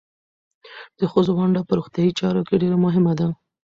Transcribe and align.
د 0.99 1.01
ښځو 1.11 1.31
ونډه 1.37 1.61
په 1.67 1.73
روغتیايي 1.77 2.11
چارو 2.19 2.45
کې 2.47 2.59
ډېره 2.61 2.77
مهمه 2.85 3.13
ده. 3.19 3.27